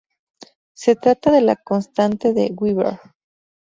[0.73, 2.99] Se trata de la constante de Weber.